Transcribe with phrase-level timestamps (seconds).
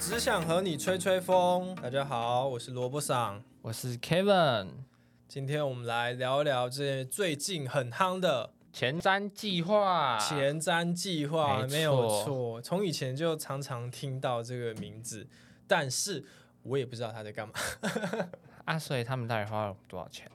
[0.00, 1.74] 只想和你吹吹风。
[1.74, 3.42] 大家好，我是萝卜桑。
[3.60, 4.68] 我是 Kevin。
[5.26, 10.16] 今天我们来聊一聊这最近很夯的前瞻计划。
[10.16, 12.62] 前瞻计划，没没有错。
[12.62, 15.26] 从以前就常常听到这个名字，
[15.66, 16.24] 但是
[16.62, 17.54] 我也不知道他在干嘛。
[18.66, 20.30] 啊，所以他们到底花了多少钱？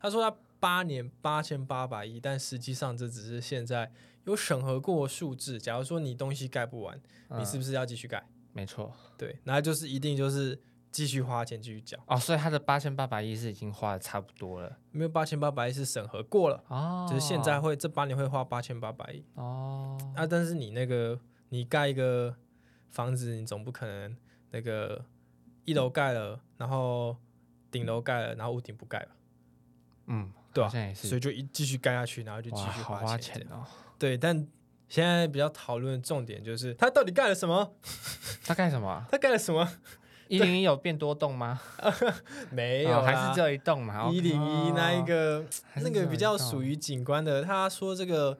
[0.00, 3.92] 他说他八年八千八百亿，但实际上这只是现在
[4.24, 5.58] 有审核过的数字。
[5.60, 6.98] 假如说你东西盖不完，
[7.28, 8.24] 嗯你是不是要继续盖？
[8.54, 8.90] 没错。
[9.18, 10.58] 对，那就是一定就是
[10.90, 11.98] 继续花钱继续缴。
[12.06, 14.78] 哦，所以他的八千八百亿是已经花的差不多了。
[14.92, 20.26] 没有八千八百亿是审核过了，哦，就是现在会这八年会花八千八百亿哦，啊。
[20.26, 22.34] 但是你那个你盖一个
[22.90, 24.16] 房子，你总不可能
[24.52, 25.04] 那个
[25.64, 27.16] 一楼盖了，然后
[27.70, 29.16] 顶楼盖了，然后屋顶不盖吧？
[30.06, 30.68] 嗯，对啊。
[30.94, 33.18] 所以就一继续盖下去，然后就继，续好花。
[33.18, 33.66] 钱哦。
[33.98, 34.46] 对，但
[34.94, 37.74] 现在比较讨论的重点就是他到底干了什么？
[38.46, 39.04] 他干什么啊？
[39.10, 39.68] 他干了什么？
[40.28, 41.60] 一零一有变多栋吗？
[42.52, 44.08] 没有、哦还是只有一栋嘛？
[44.12, 45.46] 一零一那一个、哦
[45.82, 47.42] 那个比较属于景观的。
[47.42, 48.38] 他说这个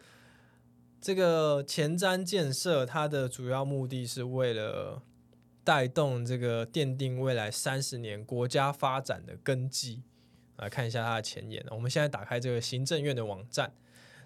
[1.00, 5.02] 这个前瞻建设，它的主要目的是为了
[5.64, 10.04] 带动这个奠定未来三十年国家发展的根基。
[10.58, 11.66] 来看一下它的前言。
[11.70, 13.72] 我们现在打开这个行政院的网站，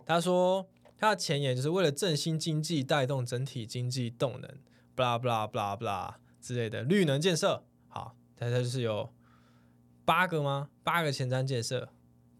[0.04, 0.68] 他说
[0.98, 4.50] 他的前言就是为了振兴经济，带动整体经济动能
[4.96, 7.64] ，blah blah blah blah 之类的绿能建设。
[7.86, 9.12] 好，它它就是有
[10.05, 10.70] 八个吗？
[10.82, 11.88] 八个前瞻建设。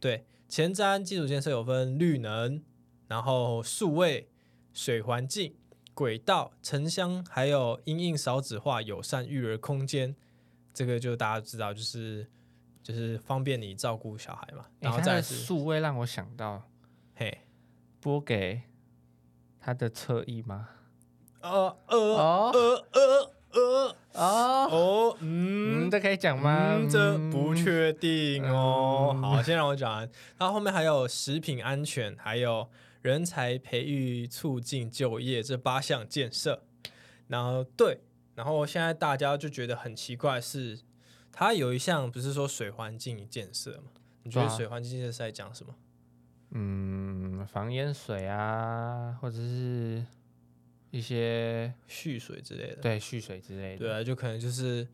[0.01, 2.63] 对，前瞻基础建设有分绿能，
[3.07, 4.29] 然后数位、
[4.73, 5.55] 水环境、
[5.95, 10.17] 轨道、城乡，还有因应少子化友善育儿空间。
[10.75, 12.29] 这个就大家知道，就是
[12.83, 14.67] 就是方便你照顾小孩嘛。
[14.79, 16.63] 然后再数位让我想到，
[18.01, 18.63] 拨给
[19.61, 20.69] 他的侧翼吗？
[21.41, 26.77] 呃呃哦呃呃呃哦，哦，嗯嗯，，这可以讲吗？
[26.77, 29.13] 嗯，这不嗯确定哦。
[29.15, 30.11] 嗯好，先让我讲完。
[30.37, 32.69] 然后后面还有食品安全，还有
[33.03, 36.65] 人才培育、促进就业这八项建设。
[37.29, 38.01] 然后对，
[38.35, 40.81] 然后现在大家就觉得很奇怪是，
[41.31, 43.91] 它有一项不是说水环境建设吗？
[44.25, 45.75] 你觉得水环境建设是在讲什么？
[46.51, 50.05] 嗯，防淹水啊，或者是
[50.91, 52.77] 一些蓄水之类的。
[52.77, 53.79] 对蓄水之类的。
[53.79, 54.89] 对啊，就可能就是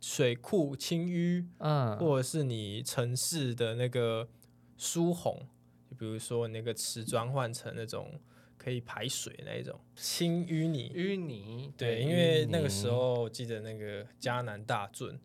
[0.00, 4.28] 水库清淤，嗯，或者是你城市的那个
[4.76, 5.46] 疏洪，
[5.90, 8.18] 就比如说那个瓷砖换成那种
[8.56, 10.90] 可以排水那一种清淤泥。
[10.94, 15.20] 淤泥，对，因为那个时候我记得那个迦南大圳，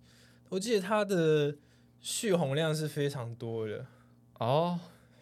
[0.49, 1.55] 我记得它的
[2.01, 3.85] 蓄洪量是非常多的。
[4.39, 4.79] 哦，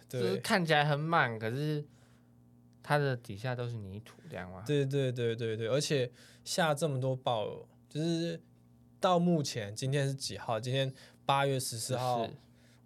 [0.09, 1.85] 就是，看起来很满，可是
[2.83, 4.63] 它的底下都是泥土，这样吗？
[4.67, 6.11] 对对对对对，而且
[6.43, 8.41] 下这么多暴雨，就是
[8.99, 10.59] 到目前今天是几号？
[10.59, 10.91] 今天
[11.25, 12.27] 八月十四号。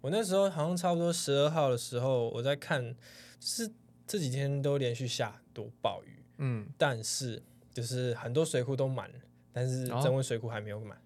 [0.02, 2.94] 我那时候好像差不多十二号的时候，我在看，
[3.40, 3.72] 就是
[4.06, 7.42] 这几天都连续下很多暴雨，嗯，但是
[7.72, 9.18] 就是很多水库都满了，
[9.50, 11.00] 但是哦增温水库还没有满，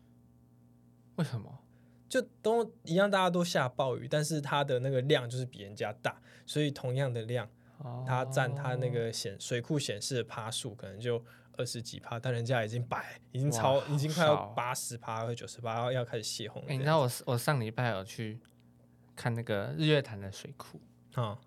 [1.15, 1.61] 为什么？
[2.09, 7.49] 就都一样，大家都下暴雨，但是它的那个量就是比人家大，所以同样的量，
[7.79, 11.23] 哦，它占它那个显水库显示的趴数可能就
[11.57, 16.81] 二十几趴，但人家已经百，已经超，已经快要八十趴或九十趴，要要开始泄洪了哎、你。
[16.81, 18.41] 知道我我上礼拜有去
[19.15, 20.81] 看那个日月潭的水库，
[21.15, 21.39] 啊，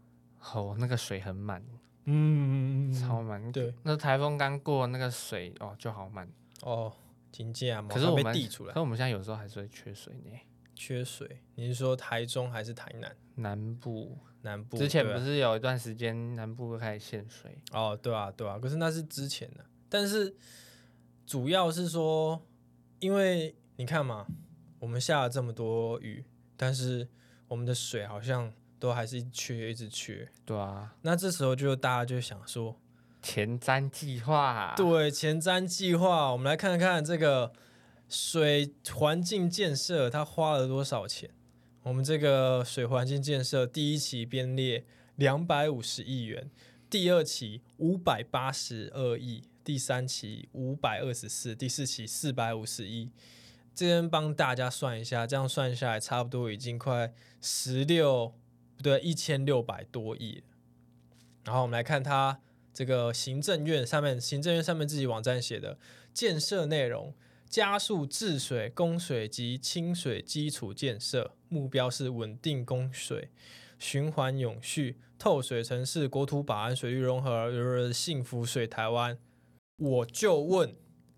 [0.53, 1.65] 哦，那个水很满，
[2.05, 3.51] 嗯，超满。
[3.51, 6.29] 对，那台风刚过，那个水哦就好满。
[6.61, 6.93] 哦，
[7.31, 8.73] 金价嘛，被可是我们递出来可。
[8.75, 10.37] 是我们现在有时候还是会缺水呢。
[10.83, 13.15] 缺水，你是说台中还是台南？
[13.35, 20.35] 南部南部之前不是有一段时间南部开始限水，哦，对啊，对啊，可是那是之前的，但是
[21.27, 22.41] 主要是说，
[22.97, 24.25] 因为你看嘛，
[24.79, 26.25] 我们下了这么多雨，
[26.57, 27.07] 但是
[27.47, 30.27] 我们的水好像都还是一缺，一直缺。
[30.43, 32.75] 对啊，那这时候就大家就想说，
[33.21, 37.53] 前瞻计划，对前瞻计划，我们来看看这个
[38.11, 41.29] 水环境建设它花了多少钱。
[41.83, 44.85] 我们这个水环境建设第一期编列
[45.15, 46.51] 两百五十亿元，
[46.89, 53.09] 第二期五百八十二亿，第三期五百二十四，第四期四百五十亿。
[53.73, 58.35] 这边帮大家算一下，这样算下来差不多已经快十六
[58.75, 60.43] 不对一千六百多亿。
[61.45, 62.41] 然后我们来看它
[62.73, 65.79] 这个行政院上面，行政院上面自己网站写的
[66.13, 67.15] 建设内容，
[67.51, 73.29] 加速治水、供水及清水基础建设，目标是稳定供水、
[73.77, 79.17] 循环永续、透水城市、国土保安、水利融合、幸福水台湾。
[79.75, 80.73] 我就问，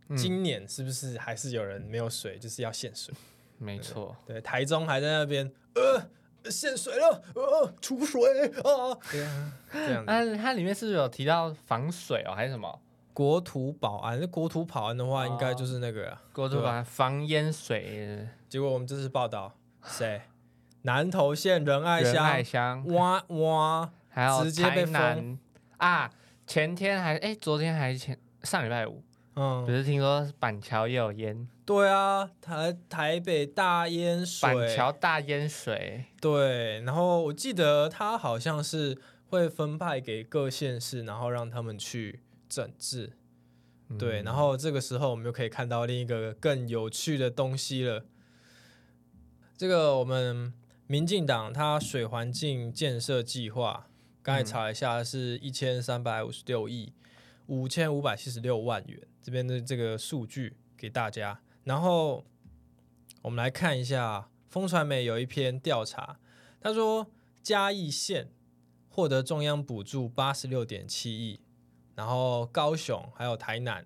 [0.09, 3.13] 嗯今年是不是还是有人没有水，就是要限水？
[3.59, 10.05] 没错，对，台中还在那边呃限水了，呃储水啊，对啊，这样子。
[10.11, 12.81] 那它里面是不是有提到防水哦，还是什么？
[13.13, 16.21] 国土保安，那国土保安的话，应该就是那个啊。
[16.33, 19.53] 国土保安防淹水，结果我们这次报道，
[19.85, 20.21] 谁？
[20.81, 22.83] 南投县仁爱仁爱乡。
[22.83, 25.39] 乡，哇哇，还有直接被台南。
[25.77, 26.11] 啊，
[26.45, 29.03] 前天还哎，昨天还前上礼拜五，
[29.35, 29.63] 嗯。
[29.65, 42.21] 不嗯，是听说板桥也有淹，对啊，台台北大淹水，板桥大淹水，对，然后我记得他好像是会分派给各县市，然后让他们去
[42.53, 43.13] 整治。
[43.97, 48.05] 对，嗯然后这个时候我们就可以看到另一个更有趣的东西了。
[49.57, 50.53] 这个我们
[50.87, 53.89] 民进党它水环境建设计划，
[54.21, 56.93] 刚才查了一下是一千三百五十六亿
[57.47, 61.41] 五千五百七十六万元，这边的这个数据给大家。
[61.63, 62.25] 然后
[63.21, 66.19] 我们来看一下，风传媒有一篇调查，
[66.59, 67.11] 他说
[67.41, 68.31] 嘉义县
[68.89, 71.39] 获得中央补助八十六点七亿，
[71.95, 73.85] 然后高雄还有台南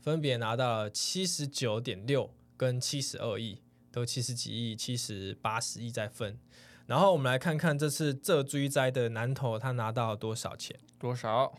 [0.00, 3.60] 分别拿到了七十九点六跟七十二亿，
[3.90, 6.38] 都七十几亿、七十八十亿在分。
[6.86, 10.78] 然后我们来看看这次这追灾的南投，他拿到了多少钱？
[10.98, 11.52] 多少？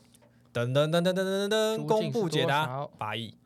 [0.51, 3.37] 噔噔噔噔噔噔噔，公是布解答八亿，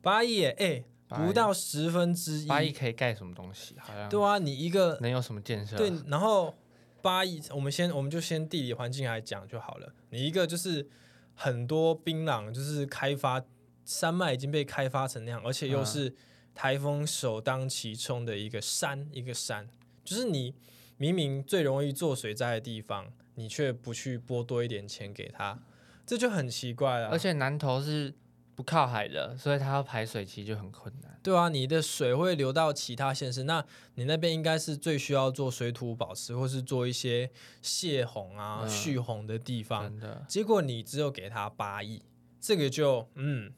[0.00, 3.74] 八亿耶，哎、不到十分之一，八亿可以盖什么东西？
[3.80, 5.76] 好像对啊，你一个能有什么建设？
[5.76, 6.54] 对，然后
[7.02, 9.92] 八亿，我们先我们就先地理环境来讲就好了。
[10.10, 10.88] 你一个就是
[11.36, 13.44] 很多槟榔，就是开发
[13.84, 16.14] 山脉已经被开发成那样，而且又嗯是
[16.54, 19.68] 台风首当其冲的一个山，一个山，
[20.02, 20.54] 就是你
[20.96, 25.60] 明明最容易做水灾的地方，你却不去拨多一点钱给他，
[26.06, 27.08] 这就很奇怪了。
[27.08, 28.14] 而且南投是
[28.56, 31.20] 不靠海的，所以它要排水其实就很困难。
[31.22, 33.62] 对啊，你的水会流到其他县市，那
[33.96, 37.30] 你那边应该是最需要做水土保持，或是做一些
[37.60, 39.82] 泄洪啊、嗯蓄洪的地方。
[39.82, 42.02] 真的，结果你只有给他八亿，
[42.40, 43.52] 这个就嗯，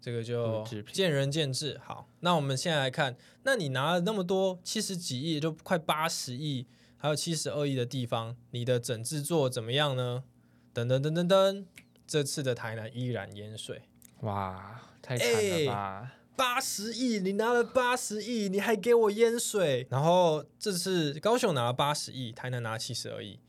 [0.00, 1.78] 这个就见仁见智。
[1.84, 6.66] 好，那我们现在来看，那你拿了那么多七十几亿，就快八十亿，
[6.96, 10.24] 还有七十二亿的地方，你的整治做怎么样呢？
[10.72, 11.66] 等等等等等，
[12.06, 13.82] 这次的台南依然淹水。
[14.20, 16.14] 哇，太惨了吧！
[16.36, 19.86] 八十亿，你拿了八十亿，你还给我淹水。
[19.90, 23.40] 然后这次高雄拿了八十亿，台南拿了七十二亿。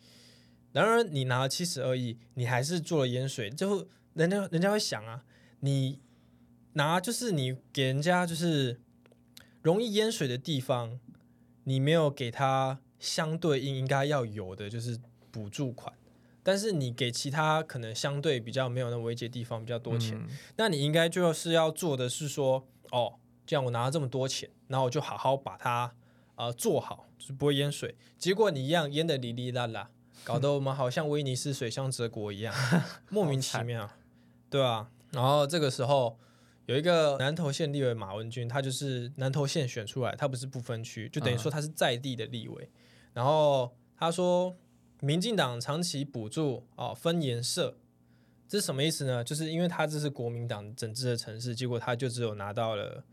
[0.72, 5.24] 然而你拿了七十二亿，你还是做了淹水，就人家人家会想啊，
[5.62, 6.00] 你
[6.74, 8.80] 拿就是你给人家就是
[9.62, 11.00] 容易淹水的地方，
[11.64, 15.00] 你没有给他相对应应该要有的就是
[15.32, 15.94] 补助款，
[16.44, 20.18] 但是你给其他可能相对比较没有那么危机的地方比较多钱。
[20.18, 20.28] 嗯
[20.58, 25.94] 那你应该就是要做的是说，哦，既然我拿了这么多钱，然后我就好好把它
[26.36, 27.96] 呃做好，就是不会淹水。
[28.18, 29.90] 结果你一样淹的哩哩啦啦，
[30.24, 32.54] 搞得我们好像威尼斯水乡泽国一样，
[33.10, 33.90] 莫名其妙，
[34.50, 34.90] 对啊。
[35.12, 36.20] 然后这个时候
[36.68, 42.70] 有一个南投县立委马文君，他就是南投县选出来，他不是不分区，就等于说他是在地的立委。
[43.14, 44.56] 然后他说，
[45.02, 47.78] 民进党长期补助哦分颜色，
[48.48, 49.24] 这是什么意思呢？
[49.24, 53.04] 就是因为他这是国民党整治的城市，结果他就只有拿到了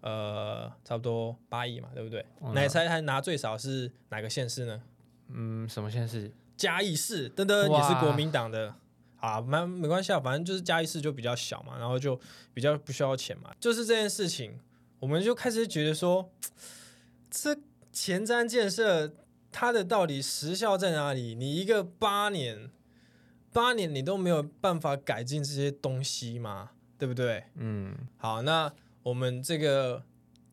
[0.00, 2.24] 呃差不多八亿嘛，对不对？
[2.40, 4.82] 嗯那你猜他拿最少是哪个县市呢？
[5.28, 6.32] 嗯，什么县市？
[6.56, 8.74] 嘉义市，噔噔也是国民党的
[9.18, 12.18] 啊，没没关系啊，反正就是嘉义市就比较小嘛，然后就
[12.54, 13.54] 比较不需要钱嘛。
[13.60, 14.58] 就是这件事情，
[14.98, 16.32] 我们就开始觉得说，
[17.30, 17.56] 这
[17.92, 19.12] 前瞻建设
[19.58, 21.34] 它的到底时效在哪里？
[21.34, 22.70] 你一个八年，
[23.54, 27.44] 八年你都没有办法改进这些东西嘛，对不对？
[27.54, 28.70] 嗯，好，那
[29.02, 30.04] 我们这个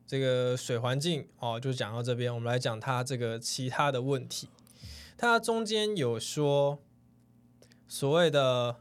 [0.08, 4.48] 这个水环境哦，就讲到这边，我们来讲它这个其他的问题。
[5.18, 6.80] 它中间有说
[7.86, 8.78] 所谓的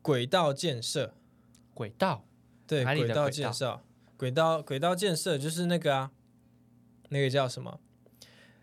[0.00, 1.12] 轨道建设，
[1.74, 2.24] 轨道
[2.66, 3.82] 对，轨道建设，
[4.16, 6.10] 轨道轨道建设就是那个啊，
[7.14, 7.78] 那个叫什么？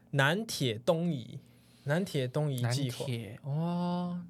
[0.10, 1.40] 南铁东移，
[1.86, 4.26] 南铁东移南计划铁哦，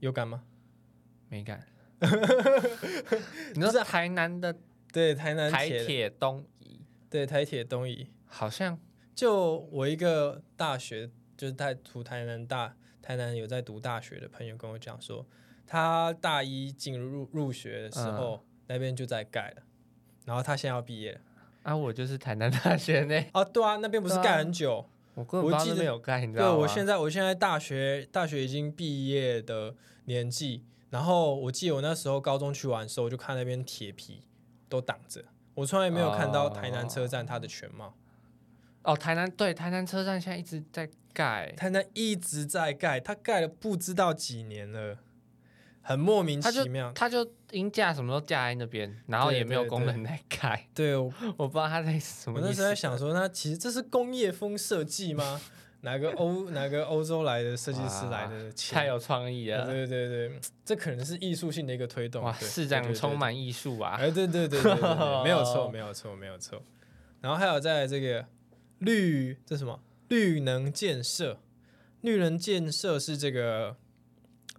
[0.00, 0.44] 有感吗？
[1.30, 1.66] 没感。
[3.54, 4.54] 你说是啊说台南的
[4.92, 8.08] 对，台南台铁，铁东移，对，台铁东移。
[8.26, 8.78] 好像
[9.14, 15.26] 就我一个大学，就是在读台南大台南有在读大学的朋友跟我讲说，
[15.66, 19.62] 他大一进入入学的时候，那边就在盖了，
[20.26, 21.20] 然后他现在要毕业了。
[21.62, 24.84] 啊，我就是台南大学呢， 哦，对啊，那边不是对啊盖很久？
[25.14, 26.58] 我根本我记得边有盖，你知对，道吗？
[26.58, 29.74] 我现在我现在大学大学已经毕业的
[30.04, 34.22] 年纪，然后我记得我那时候高中去玩的时候，我就看那边铁皮
[34.68, 35.24] 都挡着，
[35.54, 37.94] 我从来没有看到台南车站它的全貌。
[38.82, 44.96] 哦，台南对台南车站现在一直在盖，台南一直在盖，它盖了不知道几年了，
[45.82, 46.90] 很莫名它就其妙。
[46.94, 52.38] 它就音架什么都架在那边，然后也没有对对功能在盖，对，我我不知道他在什么。
[52.38, 55.40] 我那时候在想说，那其实这是工业风设计吗？
[55.82, 58.52] 哪个欧哪个欧洲来的设计师来的？
[58.52, 62.22] 太有创意了，对对对对，这可能是艺术性的一个推动。
[62.22, 63.96] 哇，对市长充满艺术啊！
[63.98, 66.62] 哎，对对对对对对，没有错，没有错，没有错。
[67.22, 68.26] 然后还有在这个
[68.80, 71.40] 绿这什么绿能建设，
[72.02, 73.74] 绿能建设是这个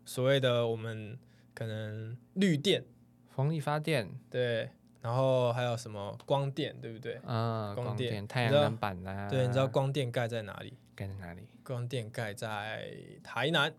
[0.03, 1.19] 所谓的我们
[1.53, 2.83] 可能绿电
[3.29, 4.69] 风力发电，对，
[5.01, 7.19] 然后还有什么光电对不对？
[7.25, 10.77] 嗯，光电、太阳能板啦，对，你知道光电盖在哪里？
[10.95, 11.47] 盖在哪里？
[11.63, 12.87] 光电盖在
[13.23, 13.73] 台南，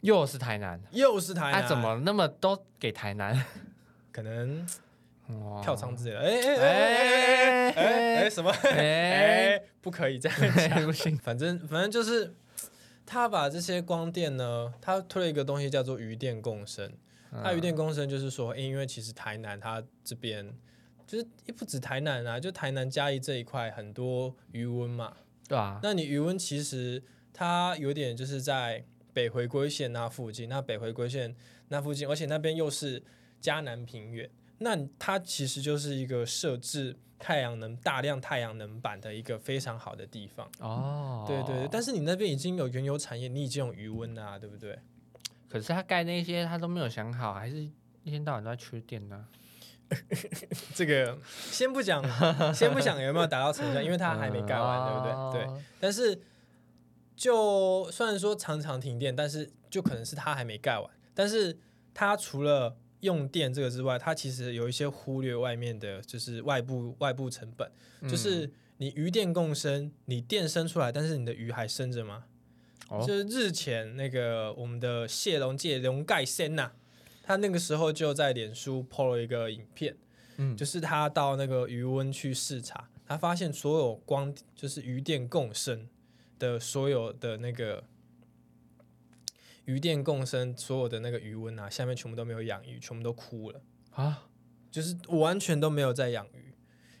[0.00, 3.44] 又是台南，又是台南，啊，怎么那么都给台南？
[4.12, 4.66] 可能
[5.28, 6.20] 哇票仓之类的？
[6.20, 8.50] 哎哎哎哎哎哎什么？
[8.64, 10.84] 哎，哎，不可以这样讲。
[10.84, 12.34] 不行，反正反正就是
[13.04, 16.92] 他把这些光电呢，他推了一个东西叫做余电共生。
[17.30, 20.54] 那余电共生就是说，因为其实台南它这边
[21.06, 25.16] 就是也不止台南啊，就台南嘉义这一块很多余温嘛。
[25.48, 31.34] 对啊，那你余温其实它有点就是在北回归线那附近，那北回归线
[31.68, 33.02] 那附近，而且那边又是
[33.40, 34.28] 嘉南平原，
[34.62, 40.50] 那它其实就是一个设置太阳能大量太阳能板的一个非常好的地方。
[40.60, 44.78] 哦，对对对，但是你那边已经有原油产业，你已经有余温啊，对不对？
[45.48, 47.62] 可是他盖那些他都没有想好，还是
[48.02, 49.26] 一天到晚都在缺电呢、
[50.74, 52.02] 这个先不讲，
[52.54, 55.44] 先不讲有没有达到成效，因为它还没盖完，对不对？
[55.44, 55.46] 对。
[55.46, 56.20] 对，但是
[57.14, 60.90] 就虽然说常常停电，但是就可能是它还没盖完。
[61.14, 61.58] 但是
[61.92, 67.70] 它除了用电这个之外，它其实有一些忽略外面的，就是外部外部成本，
[68.08, 72.24] 就是你鱼电共生，你电生出来，但是你的鱼还生着吗？
[72.88, 73.04] 哦。
[73.06, 76.72] 就是日前那个我们的谢龙介龙盖先呐、
[77.22, 79.96] 他那个时候就在脸书 PO 了一个影片，
[80.36, 80.56] 嗯。
[80.56, 85.88] 就是他到那个余温去视察，他发现所有光就是鱼电共生
[86.38, 87.82] 的所有的那个
[89.64, 93.60] 余电共生所有的那个余温啊，下面全部都没有养鱼，全部都枯了，
[93.92, 94.28] 啊，
[94.70, 96.54] 就是完全都没有在养鱼。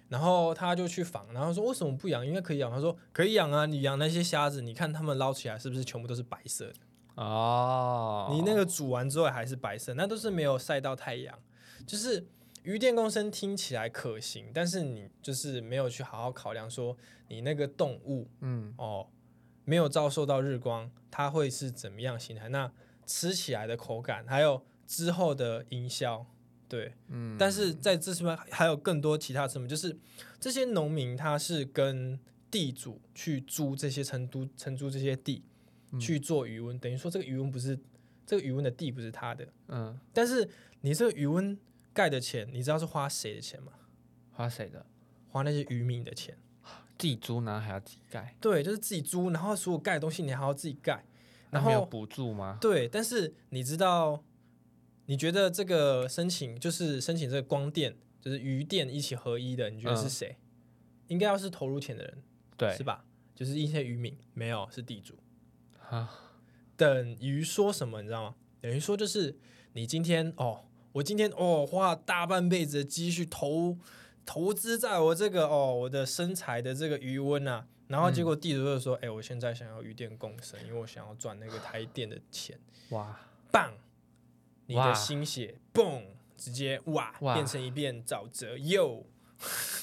[0.08, 2.26] 然后他就去访，然后说为什么不养？
[2.26, 2.70] 应该可以养。
[2.70, 6.74] 他说可以养啊，你养那些虾子，你看他们捞起来是不是全部都是白色的？
[7.14, 11.38] 哦，你那个煮完之后还是白色，那都是没有晒到太阳。
[11.86, 12.26] 就是
[12.62, 16.94] 鱼电共生听起来可行，但是你就是没有去好好考量说
[17.28, 19.06] 你那个动物嗯哦
[19.64, 22.48] 没有遭受到日光，它会是怎么样形态？
[22.48, 22.70] 那
[23.06, 26.26] 吃起来的口感，还有之后的营销，
[26.68, 29.98] 对，嗯，但是在这上面还有更多其他成本，就是
[30.40, 32.18] 这些农民他是跟
[32.50, 35.44] 地主去租这些成都承租这些地、
[35.90, 37.78] 嗯去做余温，等于说这个余温不是
[38.24, 40.48] 这个余温的地不是他的，嗯，但是
[40.80, 41.58] 你这个余温
[41.92, 43.72] 盖的钱，你知道是花谁的钱吗？
[44.30, 44.86] 花谁的？
[45.28, 46.36] 花那些渔民的钱。
[47.02, 51.04] 自己租然后还要自己盖，对，就是自己租，然后所有盖的东西你还要自己盖，
[51.50, 52.58] 然后有补助吗？
[52.60, 54.22] 对，但是你知道，
[55.06, 60.36] 你觉得这个申请就是申请这个光电，就是余电一起合一的，你觉得是嗯谁？
[61.08, 62.22] 应该要是投入钱的人，
[62.56, 63.04] 对是，吧？
[63.34, 65.16] 就是一些渔民，没有是地主。
[65.90, 66.08] 啊，
[66.76, 68.36] 等于说什么，你知道吗？
[68.60, 69.36] 等于说就是
[69.72, 73.76] 你今天哦，我今天哦花了大半辈子的积蓄投
[74.24, 82.58] 投资在我这个哦我的身材的这个余温啊，然后结果地主就说，哎、我现在想要鱼电共生，因为我想要赚那个台电的钱，
[82.90, 83.18] 哇，
[83.50, 83.72] 棒，
[84.66, 86.02] 你的心血嘣，
[86.36, 87.34] 直接哇哇。
[87.34, 89.04] 变成一片沼泽哟。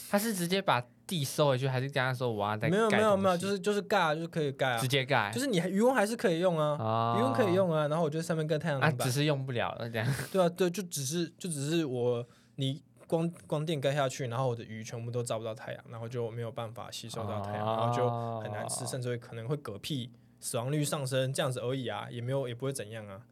[0.09, 4.79] 他是直接把地收回去，还是跟他说我要再没有没有没有，就是就是盖啊，就是可以盖啊。
[4.79, 8.97] 直，接盖，就是你还余温还是可以用啊，啊余温可以用啊，然后我就在上面跟太阳板。
[8.97, 10.15] 只是用不了了这样。
[10.31, 23.25] 对啊，对，就只是就只是我你光光电盖下去，然后我的鱼全部都照不到太阳，然后就没有办法吸收到太阳，然后就很难吃，哦甚至会可能会嗝屁，死亡率上升，这样子而已啊，也没有也不会怎样啊，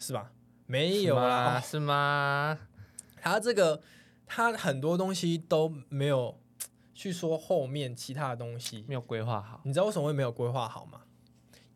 [0.00, 0.32] 是吧？
[0.66, 2.58] 没有啦，哦是吗？
[2.58, 2.58] 是吗？
[3.22, 3.80] 它这个
[4.26, 6.36] 它很多东西都没有
[6.92, 9.60] 去说后面其他的东西，没有规划好。
[9.62, 11.02] 你知道为什么会没有规划好吗？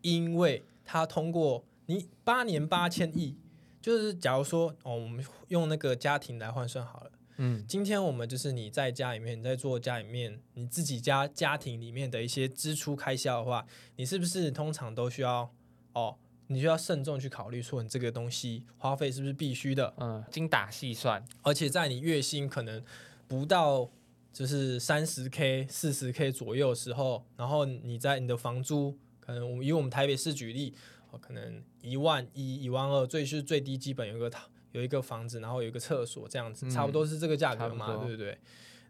[0.00, 3.37] 因为它通过你八年八千亿，
[3.80, 7.12] 就是假如说哦，我们用那个家庭来换算好了。
[7.42, 13.66] 嗯今天我们就是你在家里面，你在做家里面你自己家家庭里面的一些支出开销的话，
[13.97, 15.50] 你是不是通常都需要
[15.94, 16.16] 哦？
[16.49, 22.85] 你就要慎重去考虑说你这个东西花费是不是必须的，嗯，精打细算，而且在你月薪可能
[23.26, 23.88] 不到
[24.32, 30.75] 就是三十 K、四十 K 左右的时候，然后你在你的房租，可能我们以我们台北市举例，
[31.11, 34.28] 哦，可能一万一、一万二，最是最低基本有一个
[34.72, 38.38] 有一个房子，然后有一个厕所这样子，嗯差不多是这个价格嘛，不对不对？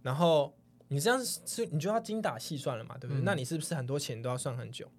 [0.03, 0.55] 然后
[0.89, 3.23] 你这样是你就要精打细算了嘛，对不对？
[3.23, 4.91] 嗯那你是不是很多钱都要算很久？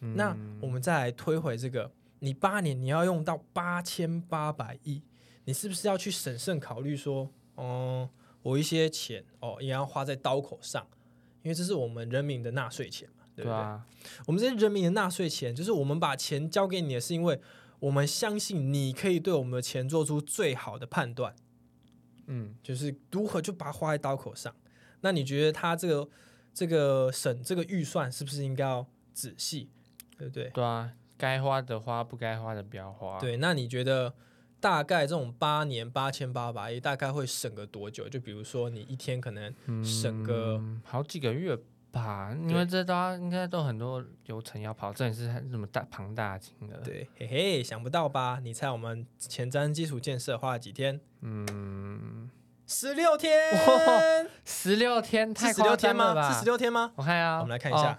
[0.00, 5.02] 嗯那我们再来推回这个，你八年你要用到八千八百亿，
[5.44, 8.08] 你是不是要去审慎考虑说，哦、
[8.42, 10.86] 我一些钱哦也要花在刀口上，
[11.42, 13.52] 因为这是我们人民的纳税钱嘛，对不对？
[13.52, 13.86] 对啊，
[14.26, 17.38] 我们这些人民的纳税钱，就是我们把钱交给你的是因为
[17.80, 21.34] 我们相信你可以对我们的钱做出最好的判断，
[22.26, 24.54] 嗯，就是如何就把它花在刀口上。
[25.00, 26.08] 那你觉得他这个
[26.52, 29.70] 这个省这个预算是不是应该要仔细，
[30.18, 30.50] 对不对？
[30.50, 34.14] 对啊，该花的花，不该花的不要花。，对，那你觉得
[34.60, 38.06] 大概这种八年八千八百亿，大概会省个多久？
[38.08, 41.58] 就比如说你一天可能省个嗯好几个月
[41.92, 48.40] 吧，因为这都要应该都很多流程要跑，这也是什么大庞大金额。，对，嘿嘿，想不到吧？
[48.42, 51.00] 你猜我们前瞻基础建设花了几天？
[51.20, 52.30] 嗯，
[52.66, 53.32] 十六天，
[54.44, 56.04] 十六天太夸天吗？
[56.04, 56.32] 张了吧？
[56.32, 56.92] 是十六天吗？
[56.94, 57.92] 我看啊，我们来看一下。
[57.92, 57.98] 哦，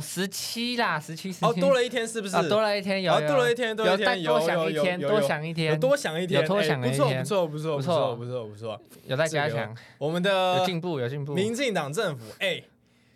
[0.00, 2.34] 十七啦，十七，哦，多了一天是不是？
[2.34, 8.82] 啊，多了一天，有哦多了一天，多了一天，多有有想一天，多有有想一天，有多想一天，有多想了哎不错，一天不错，不错，不错，不错不错，不错。
[9.06, 11.34] 有在加强，我们有的进步，有进步。
[11.34, 12.64] 民进党政府，哎，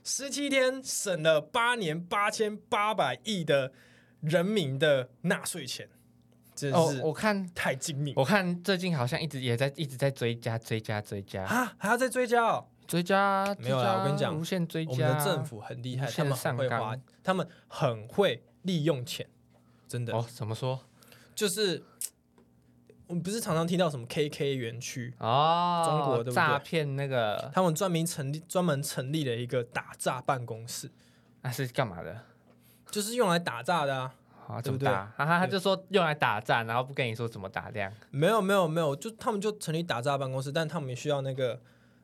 [0.04, 3.72] 十七天省了八年八千八百亿的
[4.20, 5.88] 人民的纳税钱，
[6.54, 11.74] 真哦，是我看太精明我看最近好像一直也在一直在追加追加追加啊！
[11.78, 12.64] 还要再追加哦。
[12.90, 14.90] 追加，没有啦我跟你讲无限追加。
[14.90, 19.24] 我们的政府很厉害，他们很会花，他们很会利用钱，
[19.86, 20.80] 真的哦，怎么说？
[21.36, 21.84] 就是
[23.06, 30.90] 我们不是常常听到什么 KK 园区，哦，中国对不对诈骗那个他们专门成立专门成立了一个打诈办公室，
[31.42, 32.24] 那是干嘛的？
[32.90, 34.14] 就是用来打诈的啊。
[34.48, 34.88] 啊，对不对？
[34.88, 37.92] 啊，他就说用来打仗，然后不跟你说怎么打这样。
[38.10, 41.60] 没有没有没有，就他们就成立打诈办公室，但他们也需要那个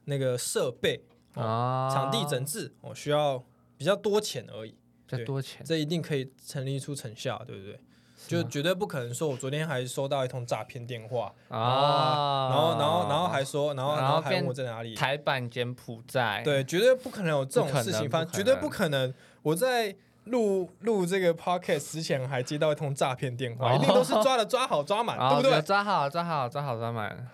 [0.07, 3.41] 那个设备、哦、啊，场地整治哦，需要
[3.77, 4.77] 比较多钱而已。
[5.09, 7.79] 比较多钱，这一定可以成立出成效，对不对？
[8.27, 19.15] 就绝对不可能说，我昨天还收到一通诈骗电话，啊，然后然后然后还说，然后然后还问我在哪里，台版柬埔寨，对，绝对不可能有这种事情发生，绝对不可能。
[19.43, 25.63] 我在录录这个 podcast 之前还接到一通诈骗电话，哦 一定都是抓的抓好抓满，啊，对不对？
[25.63, 27.29] 抓好，抓好，抓好，抓满，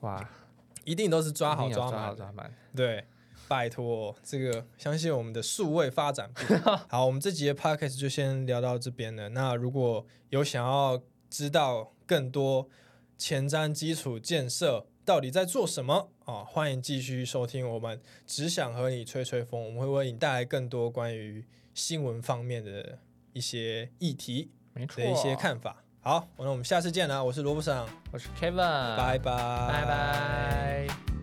[0.00, 0.30] 哇，
[0.86, 2.50] 一定都是抓好抓满，抓满。
[2.74, 3.04] 对。
[3.48, 6.40] 拜托，这个相信我们的数位发展部。
[6.90, 9.28] 好，我们这集的 podcast 就先聊到这边了。
[9.28, 12.68] 那如果有想要知道更多
[13.16, 22.98] 前瞻基础建设到底在做什么啊，欢迎继续收听我们只想和你吹吹风，我们会为你带来更多关于新闻方面的
[23.32, 25.84] 一些议题没错，的一些，看法。
[26.06, 27.20] 好，那我们下次见啦！
[27.20, 29.34] 我是罗布桑，我是 Kevin，拜拜，
[29.68, 31.15] 拜拜。